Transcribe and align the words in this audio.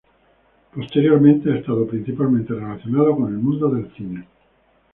Posteriormente 0.73 1.51
ha 1.51 1.57
estado 1.57 1.85
principalmente 1.85 2.55
relacionado 2.55 3.15
con 3.17 3.27
el 3.27 3.37
mundo 3.39 3.69
del 3.69 3.87
cine. 3.95 4.25